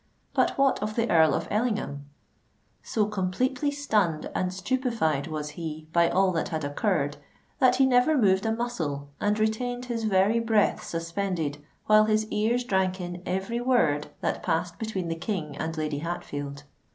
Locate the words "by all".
5.93-6.31